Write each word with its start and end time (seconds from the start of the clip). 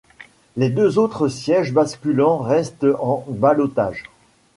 Les 0.57 0.71
deux 0.71 0.97
autres 0.97 1.27
sièges 1.27 1.73
basculants 1.73 2.39
restent 2.39 2.87
en 2.97 3.23
ballotage. 3.29 4.05